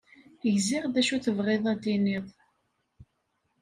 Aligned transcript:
Gziɣ 0.55 0.83
d 0.93 0.95
acu 1.01 1.17
tebɣiḍ 1.23 1.63
ad 1.71 1.77
d-tiniḍ. 1.79 2.27